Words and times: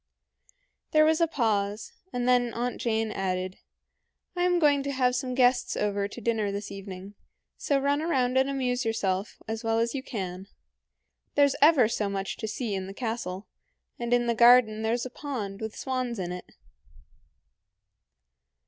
There 0.93 1.05
was 1.05 1.21
a 1.21 1.27
pause, 1.27 1.93
and 2.11 2.27
then 2.27 2.55
Aunt 2.55 2.81
Jane 2.81 3.11
added, 3.11 3.59
"I 4.35 4.41
am 4.41 4.57
going 4.57 4.81
to 4.81 4.91
have 4.91 5.15
some 5.15 5.35
guests 5.35 5.73
to 5.73 6.07
dinner 6.07 6.51
this 6.51 6.71
evening, 6.71 7.13
so 7.55 7.77
run 7.77 7.99
round 8.01 8.35
and 8.35 8.49
amuse 8.49 8.83
yourself 8.83 9.37
as 9.47 9.63
well 9.63 9.77
as 9.77 9.93
you 9.93 10.01
can. 10.01 10.47
There's 11.35 11.55
ever 11.61 11.87
so 11.87 12.09
much 12.09 12.37
to 12.37 12.47
see 12.47 12.73
in 12.73 12.87
the 12.87 12.95
castle, 12.95 13.45
and 13.99 14.11
in 14.11 14.25
the 14.25 14.33
garden 14.33 14.81
there's 14.81 15.05
a 15.05 15.11
pond 15.11 15.61
with 15.61 15.75
swans 15.77 16.17
in 16.17 16.31
it." 16.31 16.51